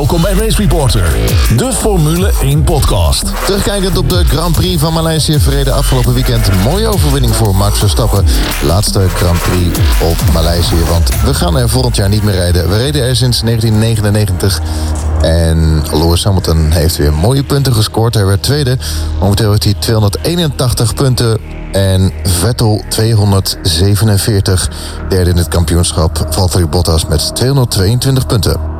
[0.00, 1.02] Welkom bij Race Reporter,
[1.56, 3.44] de Formule 1 podcast.
[3.44, 6.62] Terugkijkend op de Grand Prix van Maleisië verreden afgelopen weekend.
[6.64, 8.24] Mooie overwinning voor Max Verstappen.
[8.62, 12.68] Laatste Grand Prix op Maleisië, want we gaan er volgend jaar niet meer rijden.
[12.68, 14.60] We reden er sinds 1999
[15.22, 18.14] en Lewis Hamilton heeft weer mooie punten gescoord.
[18.14, 18.76] Hij werd tweede.
[19.18, 21.38] Momenteel heeft hij 281 punten
[21.72, 24.70] en Vettel 247.
[25.08, 26.26] Derde in het kampioenschap.
[26.30, 28.79] Valtteri Bottas met 222 punten.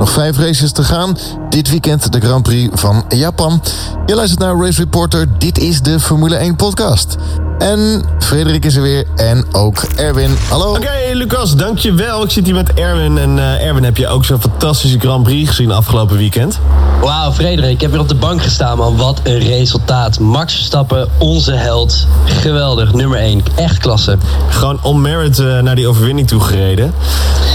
[0.00, 1.16] Nog vijf races te gaan.
[1.48, 3.62] Dit weekend de Grand Prix van Japan.
[4.06, 5.38] Je luistert naar Race Reporter.
[5.38, 7.16] Dit is de Formule 1 podcast.
[7.60, 9.04] En Frederik is er weer.
[9.16, 10.36] En ook Erwin.
[10.48, 10.70] Hallo.
[10.70, 12.22] Oké, Lucas, dankjewel.
[12.22, 13.18] Ik zit hier met Erwin.
[13.18, 16.58] En uh, Erwin, heb je ook zo'n fantastische Grand Prix gezien afgelopen weekend?
[17.00, 17.70] Wauw, Frederik.
[17.70, 18.96] Ik heb weer op de bank gestaan, man.
[18.96, 20.18] Wat een resultaat.
[20.18, 22.06] Max Verstappen, onze held.
[22.24, 23.42] Geweldig, nummer 1.
[23.54, 24.16] Echt klasse.
[24.48, 26.94] Gewoon on merit uh, naar die overwinning toe gereden.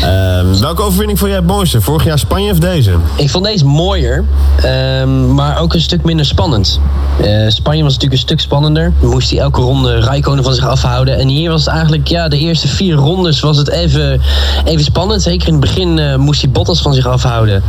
[0.02, 1.82] Uh, welke overwinning vond jij het mooiste?
[1.82, 2.96] Vorig jaar Spanje of deze?
[3.16, 4.24] Ik vond deze mooier,
[4.62, 6.80] ehm, maar ook een stuk minder spannend.
[7.22, 8.94] Uh, Spanje was natuurlijk een stuk spannender.
[9.02, 11.18] Moest hij elke ronde Rijkonen van zich afhouden.
[11.18, 14.22] En hier was het eigenlijk, ja, de eerste vier rondes was het even,
[14.66, 15.22] even spannend.
[15.22, 17.64] Zeker in het begin uh, moest hij Bottas van zich afhouden.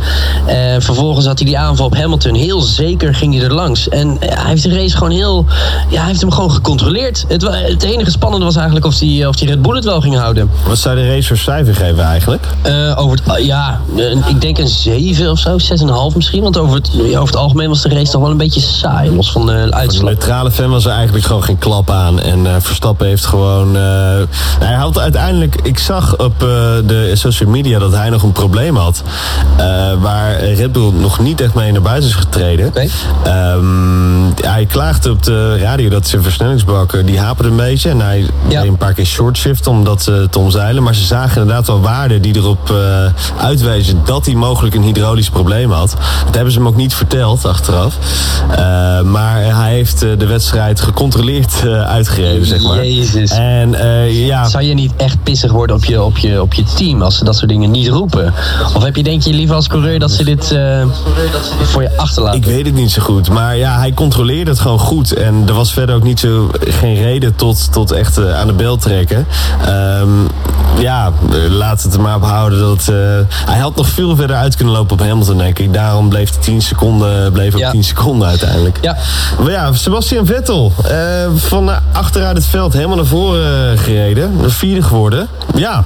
[0.47, 2.35] Uh, vervolgens had hij die aanval op Hamilton.
[2.35, 3.89] Heel zeker ging hij er langs.
[3.89, 5.45] En hij heeft de race gewoon heel,
[5.89, 7.25] ja, hij heeft hem gewoon gecontroleerd.
[7.27, 10.15] Het, het enige spannende was eigenlijk of hij, of die Red Bull het wel ging
[10.15, 10.49] houden.
[10.67, 12.45] Wat zou de race voor cijfer geven eigenlijk?
[12.95, 13.81] over het, ja,
[14.27, 15.57] ik denk een 7 of zo,
[16.11, 16.41] 6,5 misschien.
[16.41, 19.31] Want over het, over het algemeen was de race toch wel een beetje saai, los
[19.31, 20.03] van de uitslag.
[20.03, 22.16] Neutrale fan was er eigenlijk gewoon geen klap aan.
[22.19, 23.75] En uh, Verstappen heeft gewoon.
[23.75, 23.81] Uh,
[24.59, 25.55] hij had uiteindelijk.
[25.63, 26.49] Ik zag op uh,
[26.85, 29.03] de social media dat hij nog een probleem had.
[29.99, 32.73] waar Red Bull nog niet echt mee naar buiten is getreden.
[33.27, 37.05] Um, hij klaagde op de radio dat zijn versnellingsbak.
[37.05, 37.89] die haperde een beetje.
[37.89, 38.61] En hij ja.
[38.61, 40.83] deed een paar keer short shift om dat te omzeilen.
[40.83, 42.73] Maar ze zagen inderdaad wel waarden die erop
[43.37, 45.95] uitwezen dat hij mogelijk een hydraulisch probleem had.
[46.25, 47.97] Dat hebben ze hem ook niet verteld achteraf.
[49.03, 51.63] maar hij heeft de wedstrijd gecontroleerd
[52.07, 52.85] uitgereden, zeg maar.
[52.85, 53.31] Jezus.
[53.31, 54.47] En uh, ja.
[54.47, 57.23] Zou je niet echt pissig worden op je, op, je, op je team als ze
[57.23, 58.33] dat soort dingen niet roepen?
[58.75, 60.85] Of heb je denk je liever als coureur dat ze dit uh,
[61.63, 62.39] voor je achterlaten?
[62.39, 63.29] Ik weet het niet zo goed.
[63.29, 65.13] Maar ja, hij controleerde het gewoon goed.
[65.13, 68.53] En er was verder ook niet zo geen reden tot, tot echt uh, aan de
[68.53, 69.27] bel trekken.
[69.67, 70.27] Um,
[70.79, 71.11] ja,
[71.49, 72.91] laat het er maar op houden dat
[73.45, 75.73] hij had nog veel verder uit kunnen lopen op Hamilton, denk ik.
[75.73, 77.71] Daarom bleef de 10 seconden, bleef ook ja.
[77.71, 78.77] 10 seconden uiteindelijk.
[78.81, 78.97] Ja.
[79.39, 80.73] Maar ja, Sebastian Vettel
[81.35, 84.37] van achteruit het veld helemaal naar voren gereden.
[84.41, 85.27] De vierde geworden.
[85.55, 85.83] Ja,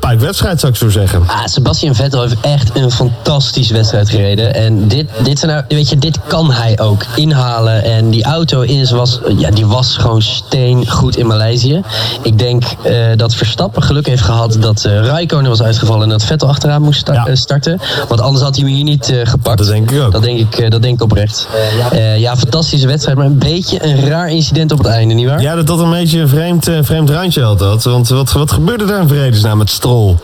[0.00, 1.22] een wedstrijd zou ik zo zeggen.
[1.26, 4.54] Ah, Sebastian Vettel heeft echt een fantastische wedstrijd gereden.
[4.54, 7.84] En dit, dit, zijn nou, weet je, dit kan hij ook inhalen.
[7.84, 11.82] En die auto is, was, ja, die was gewoon steen goed in Maleisië.
[12.22, 16.24] Ik denk uh, dat Verstappen geluk heeft gehad dat uh, Raikkonen was uitgevallen en dat
[16.24, 17.34] Vettel achteraan moest sta ja.
[17.34, 17.80] starten.
[18.08, 19.58] Want anders had hij hem hier niet uh, gepakt.
[19.58, 20.12] Dat denk ik ook.
[20.12, 21.48] Dat denk ik, dat denk ik oprecht.
[21.92, 22.12] ja.
[22.12, 25.37] ja, fantastische wedstrijd, maar een beetje een raar incident op het einde, nietwaar?
[25.40, 27.84] Ja, dat dat een beetje een vreemd, uh, vreemd randje had dat.
[27.84, 30.16] Want wat, wat gebeurde daar in vredesnaam met Strol?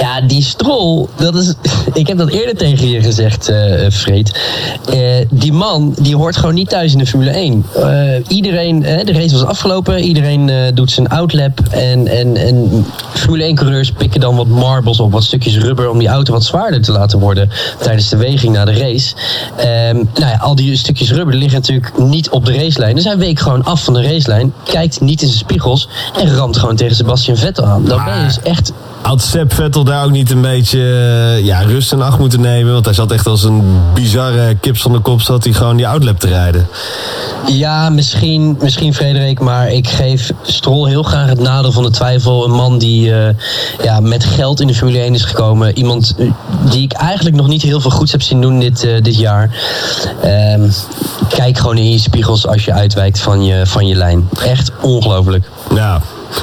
[0.00, 1.54] Ja, die strol, dat is.
[1.92, 4.40] Ik heb dat eerder tegen je gezegd, uh, Freed.
[4.94, 4.96] Uh,
[5.30, 7.66] die man, die hoort gewoon niet thuis in de Formule 1.
[7.76, 7.84] Uh,
[8.28, 11.60] iedereen, de race was afgelopen, iedereen doet zijn outlap.
[11.70, 15.90] En, en, en Formule 1-coureurs pikken dan wat marbles op, wat stukjes rubber.
[15.90, 19.14] om die auto wat zwaarder te laten worden tijdens de weging na de race.
[20.14, 22.94] nou ja, al die stukjes rubber liggen natuurlijk niet op de racelijn.
[22.94, 25.88] Dus hij week gewoon af van de racelijn, kijkt niet in zijn spiegels.
[26.18, 27.84] en ramt gewoon tegen Sebastian Vettel aan.
[27.84, 30.78] Dan ben je dus echt had Sepp Vettel daar ook niet een beetje
[31.42, 32.72] ja, rust en acht moeten nemen?
[32.72, 33.62] Want hij zat echt als een
[33.94, 35.20] bizarre kip zonder kop...
[35.20, 36.68] zat hij gewoon die outlap te rijden.
[37.46, 42.44] Ja, misschien, misschien Frederik, maar ik geef Strol heel graag het nadeel van de twijfel.
[42.44, 43.28] Een man die uh,
[43.82, 45.78] ja, met geld in de Formule 1 is gekomen.
[45.78, 46.14] Iemand
[46.70, 49.50] die ik eigenlijk nog niet heel veel goeds heb zien doen dit, uh, dit jaar.
[50.24, 50.72] Um,
[51.28, 54.28] kijk gewoon in je spiegels als je uitwijkt van je, van je lijn.
[54.44, 55.44] Echt ongelooflijk.
[55.74, 56.00] Ja,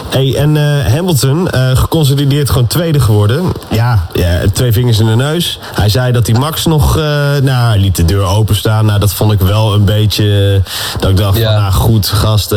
[0.10, 3.44] Hey, en uh, Hamilton, uh, geconsolideerd gewoon tweede geworden.
[3.72, 5.60] Ja, ja, twee vingers in de neus.
[5.74, 6.98] Hij zei dat hij Max nog...
[6.98, 7.04] Uh,
[7.42, 8.86] nou, hij liet de deur openstaan.
[8.86, 10.62] Nou, dat vond ik wel een beetje...
[11.00, 11.44] dat ik dacht Ja.
[11.52, 12.50] van, nou goed, gast...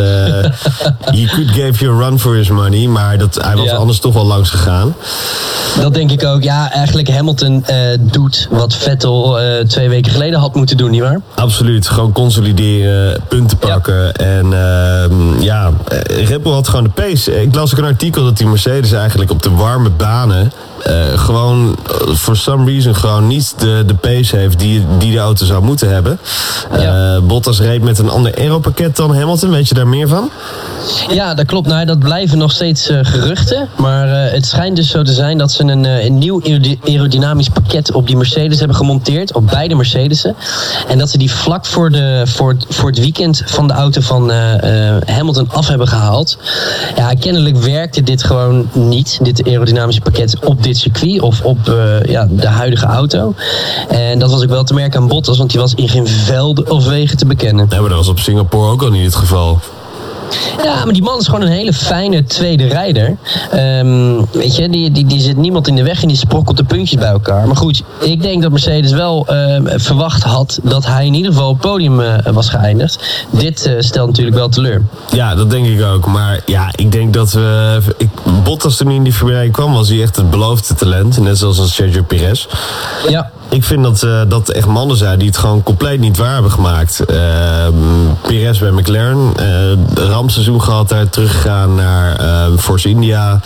[1.17, 2.87] he could give you a run for his money.
[2.87, 3.75] Maar dat, hij was Ja.
[3.77, 4.95] anders toch wel langs gegaan.
[5.81, 6.43] Dat denk ik ook.
[6.43, 11.21] Ja, eigenlijk Hamilton eh, doet wat Vettel eh, twee weken geleden had moeten doen, nietwaar?
[11.35, 11.89] Absoluut.
[11.89, 14.15] Gewoon consolideren, punten pakken.
[14.15, 17.20] En ehm, ja, eh, Red Bull had gewoon de pace.
[17.29, 20.53] Ik las ook een artikel dat die Mercedes eigenlijk op de warme banen
[21.17, 21.77] gewoon
[22.15, 25.91] for some reason gewoon niet de, de pace heeft die, die de auto zou moeten
[25.93, 26.19] hebben.
[26.79, 27.21] Ja.
[27.21, 29.51] Bottas reed met een ander aeropakket dan Hamilton.
[29.51, 30.31] Weet je daar meer van?
[31.09, 31.67] Ja, dat klopt.
[31.69, 33.69] Nou, dat blijven nog steeds eh, geruchten.
[33.77, 36.79] Maar eh, het schijnt dus zo te zijn dat ze een, eh, een nieuw aerody-
[36.85, 39.33] aerodynamisch pakket op die Mercedes hebben gemonteerd.
[39.35, 40.35] Op beide Mercedesen.
[40.89, 44.01] En dat ze die vlak voor, de, voor, het- voor het weekend van de auto
[44.01, 46.39] van eh, eh, Hamilton af hebben gehaald.
[46.97, 49.19] Ja, kennelijk werkte dit gewoon niet.
[49.23, 53.35] Dit aerodynamische pakket op dit circuit of op eh, ja, de huidige auto.
[53.89, 56.71] En dat was ook wel te merken aan Bottas, want die was in geen velden
[56.71, 57.67] of wegen te bekennen.
[57.71, 59.59] Ja, maar dat was op Singapore ook al niet het geval.
[60.65, 63.17] Ja, maar die man is gewoon een hele fijne tweede rijder.
[63.51, 66.65] Ehm, weet je, die, die, die zit niemand in de weg en die sprokkelt de
[66.65, 67.47] puntjes bij elkaar.
[67.47, 71.49] Maar goed, ik denk dat Mercedes wel ehm, verwacht had dat hij in ieder geval
[71.49, 73.25] op het podium eh, was geëindigd.
[73.31, 74.83] Dit eh, stelt natuurlijk wel teleur.
[75.13, 76.07] Ja, dat denk ik ook.
[76.07, 77.81] Maar ja, ik denk dat we...
[77.97, 78.09] Ik,
[78.45, 81.19] Bottas toen hij in die Formule 1 kwam, was hij echt het beloofde talent.
[81.19, 82.47] Net zoals een Sergio Perez.
[83.09, 86.33] Ja, Ik vind dat eh, dat echt mannen zijn die het gewoon compleet niet waar
[86.33, 87.01] hebben gemaakt.
[87.11, 87.17] Uh,
[88.23, 93.41] Perez bij McLaren, uh, rampseizoen gehad, daar teruggegaan naar uh, Force India.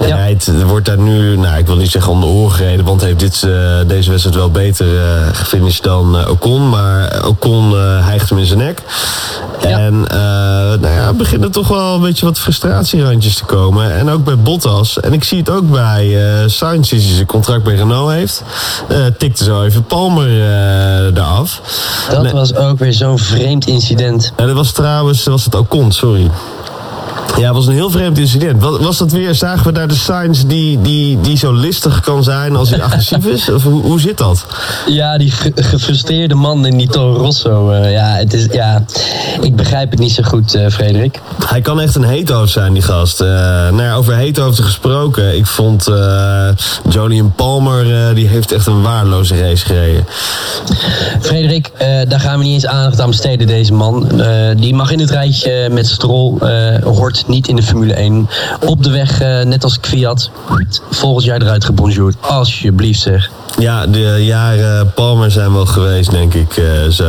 [0.00, 0.06] Ja.
[0.06, 3.18] Rijdt, wordt daar nu, nou ik wil niet zeggen om de oren gereden, want heeft
[3.18, 3.52] dit, uh,
[3.86, 4.86] deze wedstrijd wel beter
[5.32, 6.68] gefinished dan Ocon.
[6.68, 8.82] Maar Ocon hijgt hem in zijn nek.
[9.60, 9.78] Ja.
[9.78, 10.00] En
[10.80, 13.94] nou ja, beginnen toch wel een beetje wat frustratierandjes te komen.
[13.94, 15.00] En ook bij Bottas.
[15.00, 16.16] En ik zie het ook bij
[16.46, 18.42] Sainz, die zijn contract bij Renault heeft.
[18.88, 19.06] Uh,
[19.44, 21.60] zo even Palmer uh, eraf.
[22.10, 22.32] Dat nee.
[22.32, 24.32] was ook weer zo'n vreemd incident.
[24.36, 26.30] Ja, dat was trouwens was het Ocon, sorry.
[27.36, 28.62] Ja, het was een heel vreemd incident.
[28.62, 32.24] Was, was dat weer, zagen we daar de Sainz die, die, die zo listig kan
[32.24, 33.48] zijn als hij agressief is?
[33.50, 34.46] Of hoe, hoe zit dat?
[34.86, 37.72] Ja, die gefrustreerde man in die Toro Rosso.
[37.72, 38.84] Uh, ja, het is, ja,
[39.40, 41.20] ik begrijp het niet zo goed, uh, Frederik.
[41.44, 43.20] Hij kan echt een heethoofd zijn, die gast.
[43.20, 45.36] Uh, nou ja, over heethoofden gesproken.
[45.36, 45.86] Ik vond
[46.88, 50.06] Jolien Palmer, die heeft echt een waardeloze race gereden.
[51.20, 51.70] Frederik,
[52.08, 54.22] daar gaan we niet eens aandacht aan besteden, deze man.
[54.56, 56.38] die mag in het rijtje met Strol,
[57.26, 58.28] niet in de Formule 1.
[58.66, 60.30] Op de weg, uh, net als Kviat,
[60.90, 62.16] volgend jaar eruit gebonjourd.
[62.20, 63.30] Alsjeblieft zeg.
[63.58, 66.56] Ja, de jaren Palmer zijn wel geweest, denk ik.
[66.56, 67.04] Uh, zo.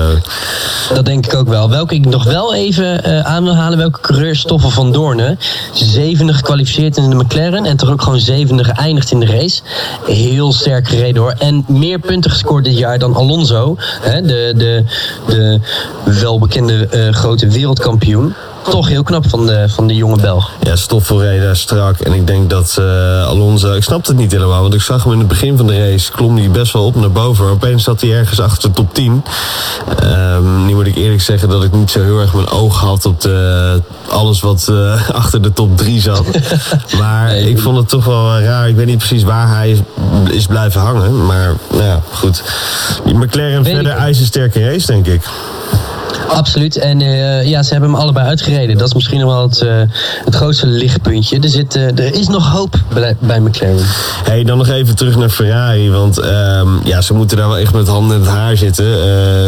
[0.94, 1.70] Dat denk ik ook wel.
[1.70, 5.40] Welke ik nog wel even uh, aan wil halen, welke coureur Stoffel van Doornen.
[5.74, 9.62] Zevende gekwalificeerd in de McLaren en toch ook gewoon zevende geëindigd in de race.
[10.06, 11.36] Heel sterk gereden hoor.
[11.38, 13.76] En meer punten gescoord dit jaar dan Alonso.
[14.02, 14.84] Hè, de, de,
[15.28, 15.60] de
[16.04, 18.34] welbekende uh, grote wereldkampioen
[18.70, 20.52] toch heel knap van de, van de jonge Belg.
[20.62, 22.00] Ja, Stoffel reed daar strak.
[22.00, 23.74] En ik denk dat uh, Alonso...
[23.74, 26.12] Ik snapte het niet helemaal, want ik zag hem in het begin van de race...
[26.12, 27.46] klom hij best wel op naar boven.
[27.46, 29.24] Opeens zat hij ergens achter de top 10.
[30.04, 33.06] Um, nu moet ik eerlijk zeggen dat ik niet zo heel erg mijn oog had...
[33.06, 36.26] op de, alles wat uh, achter de top 3 zat.
[37.00, 38.70] maar nee, ik vond het toch wel raar.
[38.70, 39.80] Ik weet niet precies waar hij is,
[40.32, 41.26] is blijven hangen.
[41.26, 42.44] Maar nou ja, goed.
[43.14, 45.22] McLaren verder ijzersterke race, denk ik.
[46.28, 46.78] Absoluut.
[46.78, 48.78] En uh, ja, ze hebben hem allebei uitgereden.
[48.78, 49.72] Dat is misschien nog wel het, uh,
[50.26, 51.40] het grootste lichtpuntje.
[51.40, 53.86] Er, zit, uh, er is nog hoop bij, bij McLaren.
[54.24, 55.92] Hey, dan nog even terug naar Ferrari.
[55.92, 58.86] Want um, ja, ze moeten daar wel echt met handen in het haar zitten.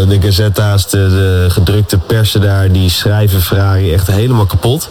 [0.09, 4.89] de Gazetta's, de, de, gedrukte persen daar, die schrijven Ferrari echt helemaal kapot.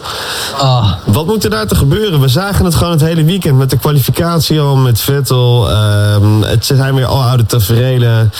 [0.61, 0.91] Oh.
[1.05, 2.19] Wat moet er daar te gebeuren?
[2.19, 5.71] We zagen het gewoon het hele weekend met de kwalificatie al, met Vettel.
[5.71, 8.31] Um, het zijn weer al oude tafereelen.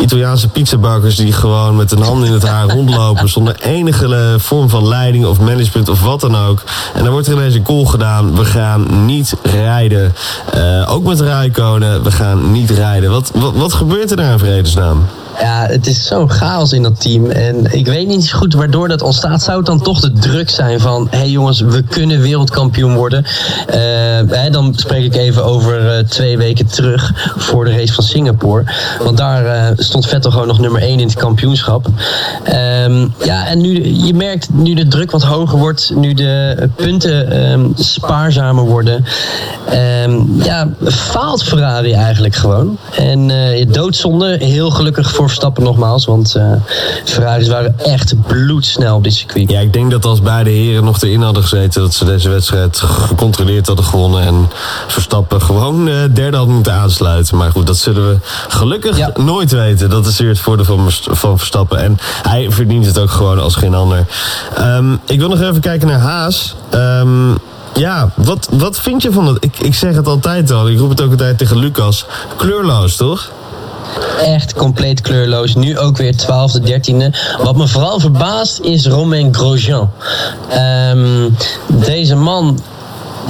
[0.00, 4.88] Italiaanse pizzabakkers die gewoon met een hand in het haar rondlopen zonder enige vorm van
[4.88, 6.62] leiding of management of wat dan ook.
[6.94, 8.36] En dan wordt er ineens een call gedaan.
[8.36, 10.14] We gaan niet rijden.
[10.56, 13.10] Uh, ook met Rijkonen, we gaan niet rijden.
[13.10, 15.06] Wat, wat, wat gebeurt er daar in vredesnaam?
[15.40, 17.30] Ja, het is zo'n chaos in dat team.
[17.30, 19.42] En ik weet niet goed waardoor dat ontstaat.
[19.42, 21.06] Zou het dan toch de druk zijn van...
[21.10, 23.24] hé hey jongens, we kunnen wereldkampioen worden.
[23.24, 23.74] Uh,
[24.28, 27.12] hè, dan spreek ik even over uh, twee weken terug...
[27.36, 28.64] voor de race van Singapore.
[29.02, 31.86] Want daar uh, stond Vettel gewoon nog nummer één in het kampioenschap.
[32.86, 35.92] Um, ja, en nu, je merkt nu de druk wat hoger wordt...
[35.94, 39.04] nu de punten um, spaarzamer worden...
[40.04, 42.78] Um, ja, faalt Ferrari eigenlijk gewoon.
[42.96, 43.30] En
[43.70, 46.04] doodzonde, heel gelukkig voor Verstappen nogmaals.
[46.04, 46.52] Want uh,
[47.04, 49.50] Ferraris waren echt bloedsnel op dit circuit.
[49.50, 51.82] Ja, ik denk dat als beide heren nog erin hadden gezeten...
[51.82, 54.22] dat ze deze wedstrijd gecontroleerd hadden gewonnen...
[54.22, 54.50] en
[54.86, 57.36] Verstappen gewoon uh, derde had moeten aansluiten.
[57.36, 58.18] Maar goed, dat zullen we
[58.48, 59.12] gelukkig ja.
[59.16, 59.90] nooit weten.
[59.90, 61.78] Dat is weer het voordeel van, van Verstappen.
[61.78, 64.06] En hij verdient het ook gewoon als geen ander.
[64.58, 66.54] Um, ik wil nog even kijken naar Haas...
[66.74, 67.38] Um,
[67.74, 69.36] ja, wat, wat vind je van dat?
[69.40, 72.06] Ik, ik zeg het altijd al, ik roep het ook altijd tegen Lucas.
[72.36, 73.30] Kleurloos, toch?
[74.24, 75.54] Echt compleet kleurloos.
[75.54, 77.16] Nu ook weer 12e, 13e.
[77.42, 79.90] Wat me vooral verbaast is Romain Grosjean.
[80.92, 82.58] Um, deze man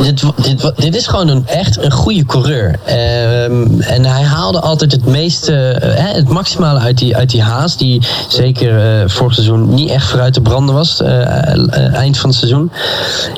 [0.02, 2.78] dit, dit, dit is gewoon een, echt een goede coureur.
[2.84, 7.76] Ehm, en hij haalde altijd het meeste, eh, het maximale uit die, uit die haas.
[7.76, 11.00] Die zeker uh, vorig seizoen niet echt vooruit te branden was.
[11.00, 12.70] Uh, eind van het seizoen.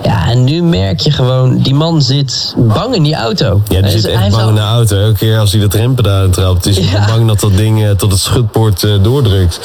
[0.03, 3.63] Ja, en nu merk je gewoon, die man zit bang in die auto.
[3.69, 4.97] Ja, die zit echt bang in de auto.
[4.97, 7.07] Elke keer als hij dat rempedaal trapt, is hij ja.
[7.07, 9.61] bang dat dat ding tot het schutpoort doordrukt.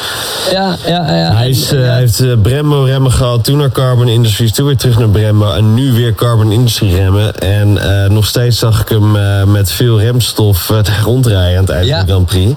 [0.51, 1.35] Ja, ja, ja.
[1.35, 5.09] Hij, is, hij heeft Brembo remmen gehad, toen naar Carbon Industries, toen weer terug naar
[5.09, 7.37] Brembo en nu weer Carbon Industries remmen.
[7.37, 11.73] En uh, nog steeds zag ik hem uh, met veel remstof uh, rondrijden aan het
[11.73, 11.97] eind ja.
[11.97, 12.53] van de Grand Prix.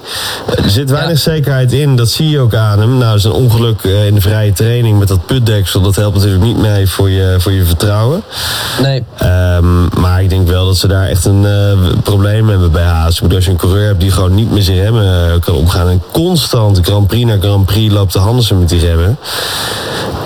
[0.64, 1.32] Er zit weinig ja.
[1.32, 2.98] zekerheid in, dat zie je ook aan hem.
[2.98, 6.88] Nou, zijn ongeluk in de vrije training met dat putdeksel, dat helpt natuurlijk niet mee
[6.88, 8.22] voor je, voor je vertrouwen.
[8.82, 9.04] Nee.
[9.22, 11.46] Um, maar ik denk wel dat ze daar echt een
[12.02, 13.22] probleem hebben bij Haas.
[13.34, 16.78] Als je een coureur hebt die gewoon niet met zijn remmen kan omgaan en constant
[16.82, 19.18] Grand Prix na Grand Prix loopt de handen met die remmen.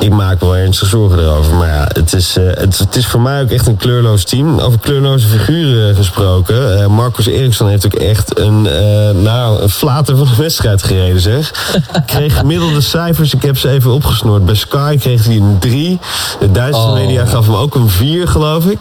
[0.02, 1.54] Ik maak me wel ernstig zorgen erover.
[1.54, 4.58] Maar ja, het is, het, het is voor mij ook echt een kleurloos team.
[4.58, 6.78] Over kleurloze figuren gesproken.
[6.78, 11.20] Uh, Marcus Eriksson heeft ook echt een, uh, nou, een flater van de wedstrijd gereden,
[11.20, 11.74] zeg.
[12.06, 14.44] kreeg gemiddelde cijfers, ik heb ze even opgesnoord.
[14.44, 15.98] Bij Sky kreeg hij een 3.
[16.40, 16.92] De Duitse oh.
[16.92, 18.80] media gaf hem ook een 4, geloof ik.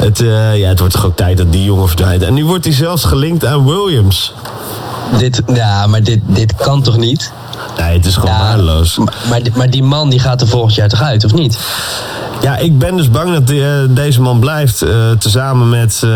[0.00, 0.18] Het,
[0.54, 2.22] ja, het wordt toch ook tijd dat die jongen verdwijnt.
[2.22, 4.32] En nu wordt hij zelfs gelinkt aan Williams.
[5.18, 7.32] Dit, ja, maar dit, dit kan toch niet?
[7.76, 8.98] Nee, het is gewoon ja, waardeloos.
[8.98, 11.58] Maar, maar, maar die man die gaat er volgend jaar toch uit, of niet?
[12.42, 13.46] Ja, ik ben dus bang dat
[13.96, 14.84] deze man blijft.
[14.84, 16.10] Uh, tezamen met uh,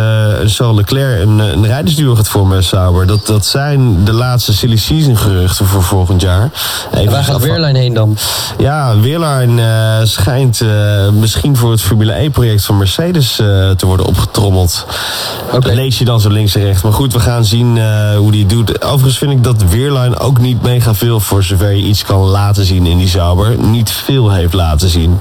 [0.45, 3.07] Charles Leclerc een, een rijdersduo gaat vormen Sauber.
[3.07, 6.50] Dat, dat zijn de laatste silly season geruchten voor volgend jaar.
[6.95, 8.17] Even waar gaat Weerlijn heen dan?
[8.59, 9.61] Ja, Weerlijn
[10.09, 10.61] schijnt
[11.12, 13.35] misschien voor het Formule E-project van Mercedes
[13.76, 14.87] te worden opgetrommeld.
[15.52, 15.75] Okay.
[15.75, 16.83] Lees je dan zo links en rechts.
[16.83, 17.81] Maar goed, we gaan zien
[18.17, 18.83] hoe die doet.
[18.83, 22.64] Overigens vind ik dat Weerlijn ook niet mega veel, voor zover je iets kan laten
[22.64, 25.21] zien in die Sauber, niet veel heeft laten zien.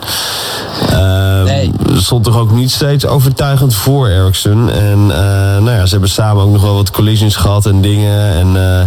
[0.92, 1.72] Uh, nee.
[1.94, 4.70] Stond toch ook niet steeds overtuigend voor Ericsson.
[4.70, 5.16] En uh,
[5.58, 8.34] nou ja, ze hebben samen ook nog wel wat collisions gehad en dingen.
[8.34, 8.82] En uh,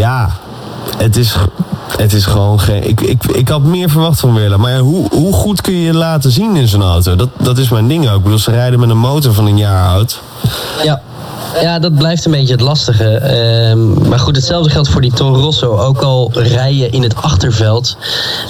[0.00, 0.30] ja,
[0.96, 1.34] het is,
[1.96, 2.88] het is gewoon geen.
[2.88, 4.56] Ik, ik, ik had meer verwacht van Weerla.
[4.56, 7.16] Maar ja, hoe, hoe goed kun je je laten zien in zo'n auto?
[7.16, 8.16] Dat, dat is mijn ding ook.
[8.16, 10.20] Ik bedoel, ze rijden met een motor van een jaar oud.
[10.82, 11.00] Ja.
[11.62, 13.16] Ja, dat blijft een beetje het lastige.
[13.16, 15.78] Ehm, maar goed, hetzelfde geldt voor die Toro Rosso.
[15.78, 17.96] Ook al rij je in het achterveld,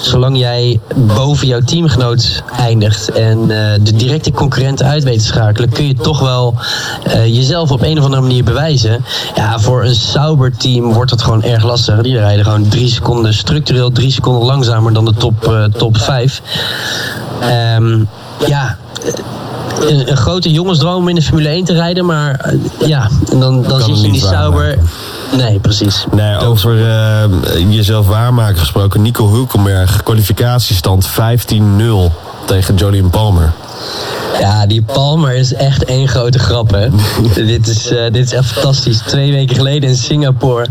[0.01, 3.47] zolang jij boven jouw teamgenoot eindigt en uh,
[3.81, 6.55] de directe concurrenten uit weet te schakelen, kun je toch wel
[7.07, 9.05] uh, jezelf op een of andere manier bewijzen.
[9.35, 12.01] Ja, voor een Sauber team wordt het gewoon erg lastig.
[12.01, 16.41] Die rijden gewoon drie seconden, structureel drie seconden langzamer dan de top, uh, top 5.
[17.77, 18.09] Um,
[18.47, 18.77] ja
[19.79, 22.05] een, een, grote jongensdroom om in de Formule 1 te rijden.
[22.05, 24.77] Maar uh, ja, en dan, dan zit je die Sauber.
[25.37, 26.05] Nee, precies.
[26.11, 27.23] Nee, over uh,
[27.69, 29.01] jezelf waarmaken gesproken.
[29.01, 31.13] Nico Hulkenberg, kwalificatiestand 15-0
[32.45, 33.53] tegen Jolien Palmer.
[34.39, 36.87] Ja, die Palmer is echt één grote grap, hè.
[37.45, 38.97] dit, is, uh, dit is echt fantastisch.
[39.07, 40.65] Twee weken geleden in Singapore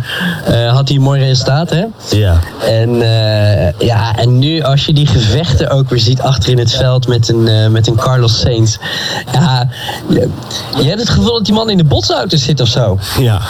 [0.48, 1.84] uh, had hij een mooi resultaat, hè.
[2.10, 2.38] Ja.
[2.66, 6.72] En, uh, ja, en nu als je die gevechten ook weer ziet achter in het
[6.72, 8.76] veld met een, met een Carlos Sainz.
[9.32, 9.68] Ja,
[10.08, 10.28] je,
[10.76, 12.98] je, hebt het gevoel dat die man in de botsauto zit of zo.
[13.18, 13.40] Ja.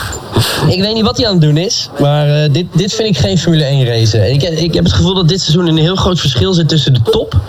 [0.69, 3.39] Ik weet niet wat hij aan het doen is, maar dit, dit vind ik geen
[3.39, 4.31] Formule 1 race.
[4.31, 7.03] Ik, ik heb het gevoel dat dit seizoen een heel groot verschil zit tussen de
[7.03, 7.41] top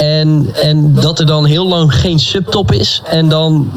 [0.00, 3.02] en, en dat er dan heel lang geen subtop is.
[3.04, 3.70] En dan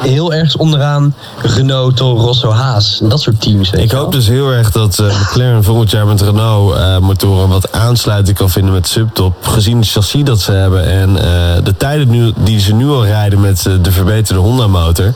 [0.00, 3.00] heel erg onderaan Renault, Toro Rosso, Haas.
[3.02, 3.70] Dat soort teams.
[3.70, 7.72] ik hoop dus heel erg dat uh, McLaren volgend jaar met Renault uh, motoren wat
[7.72, 9.46] aansluiting kan vinden met subtop.
[9.46, 11.20] Gezien het chassis dat ze hebben en uh,
[11.64, 15.14] de tijden nu, die ze nu al rijden met de verbeterde Honda motor.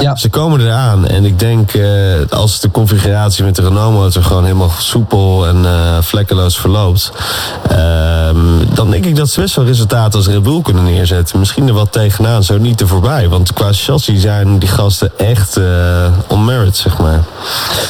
[0.00, 0.16] Ja.
[0.16, 1.06] Ze komen eraan.
[1.06, 1.70] En ik denk
[2.30, 5.64] als de configuratie met de Renault motor gewoon helemaal soepel en
[6.02, 7.12] vlekkeloos verloopt.
[7.68, 8.36] Ehm,
[8.74, 11.38] dan denk ik dat ze best wel resultaten als Red Bull kunnen neerzetten.
[11.38, 13.28] Misschien er wat tegenaan, zo niet te voorbij.
[13.28, 17.24] Want qua chassis zijn die gasten echt uh, on merit, zeg maar.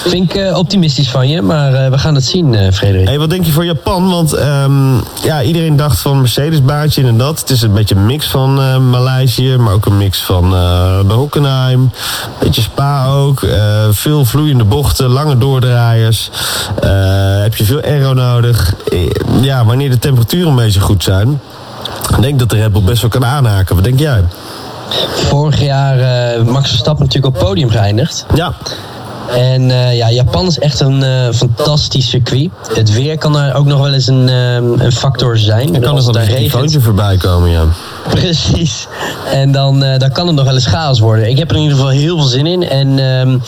[0.06, 3.06] Vind ik uh, optimistisch van je, maar uh, we gaan het zien, Frederik.
[3.06, 4.10] Hey, wat denk je voor Japan?
[4.10, 7.40] Want um, ja, iedereen dacht van Mercedes-baantje inderdaad.
[7.40, 8.54] Het is een beetje een mix van
[8.90, 10.50] Maleisië, maar ook een mix van
[11.06, 11.90] de Hockenheim.
[12.38, 13.46] Beetje Spa ook.
[13.90, 16.30] veel vloeiende bochten, lange doordraaiers.
[17.42, 18.74] heb je veel aero nodig.
[19.40, 21.40] ja, wanneer de temperaturen een beetje goed zijn...
[22.10, 23.74] Ik denk dat de Red Bull best wel kan aanhaken.
[23.74, 24.24] Wat denk jij?
[25.14, 25.98] Vorig jaar
[26.38, 28.26] uh, Max Verstappen natuurlijk op podium geëindigd.
[28.34, 28.52] Ja.
[29.30, 32.50] En uh, ja, Japan is echt een uh, fantastisch circuit.
[32.74, 35.74] Het weer kan daar ook nog wel eens een, een factor zijn.
[35.74, 37.64] Er kan er een telefoontje voorbij komen, ja.
[38.14, 38.86] Precies.
[39.32, 41.28] En dan, uh, dan kan het nog wel eens chaos worden.
[41.28, 42.68] Ik heb er in ieder geval heel veel zin in.
[42.68, 43.42] En um,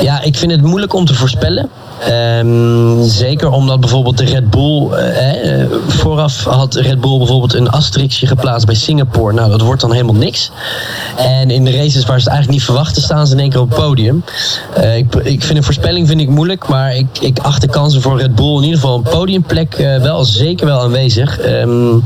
[0.00, 1.70] ja, ik vind het moeilijk om te voorspellen.
[2.08, 4.88] Um, zeker omdat bijvoorbeeld de Red Bull.
[4.90, 9.34] Uh, vooraf had Red Bull bijvoorbeeld een asterixje geplaatst bij Singapore.
[9.34, 10.50] Nou, dat wordt dan helemaal niks.
[11.16, 13.60] En in de races waar ze het eigenlijk niet verwachten, staan ze in één keer
[13.60, 14.24] op het podium.
[14.78, 18.02] Uh, ik, ik vind een voorspelling vind ik moeilijk, maar ik, ik acht de kansen
[18.02, 21.44] voor Red Bull in ieder geval een podiumplek uh, wel zeker wel aanwezig.
[21.46, 22.04] Um,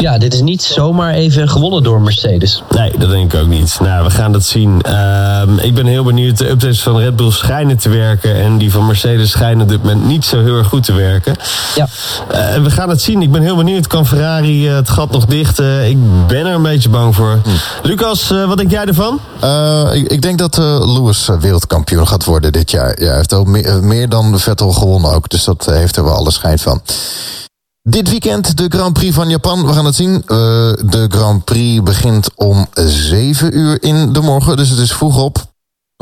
[0.00, 2.62] ja, dit is niet zomaar even gewonnen door Mercedes.
[2.76, 3.78] Nee, dat denk ik ook niet.
[3.80, 4.82] Nou, we gaan dat zien.
[4.88, 6.38] Uh, ik ben heel benieuwd.
[6.38, 9.82] De updates van Red Bull schijnen te werken en die van Mercedes schijnen op dit
[9.82, 11.36] moment niet zo heel erg goed te werken.
[11.74, 11.88] Ja.
[12.32, 13.22] Uh, we gaan het zien.
[13.22, 13.86] Ik ben heel benieuwd.
[13.86, 15.88] Kan Ferrari uh, het gat nog dichten?
[15.88, 17.38] Ik ben er een beetje bang voor.
[17.42, 17.50] Hm.
[17.86, 19.20] Lucas, uh, wat denk jij ervan?
[19.92, 23.00] Ik, ik, denk dat Lewis wereldkampioen gaat worden dit jaar.
[23.00, 25.28] Ja, hij heeft ook meer, meer dan Vettel gewonnen ook.
[25.28, 26.80] Dus dat heeft er wel alle schijn van.
[27.88, 29.66] Dit weekend de Grand Prix van Japan.
[29.66, 30.12] We gaan het zien.
[30.12, 30.20] Uh,
[30.84, 34.56] de Grand Prix begint om 7 uur in de morgen.
[34.56, 35.53] Dus het is vroeg op.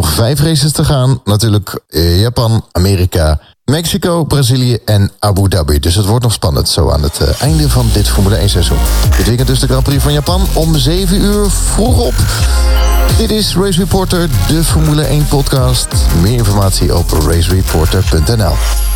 [0.02, 1.20] Nog vijf races te gaan.
[1.24, 1.80] Natuurlijk
[2.18, 5.78] Japan, Amerika, Mexico, Brazilië en Abu Dhabi.
[5.78, 8.78] Dus het wordt nog spannend zo aan het uh, einde van dit Formule 1 seizoen.
[9.16, 12.14] Dit weekend dus de Grand Prix van Japan om 7 uur vroeg op.
[13.18, 15.86] Dit is Race Reporter, de Formule 1 podcast.
[16.20, 18.91] Meer informatie op racereporter.nl.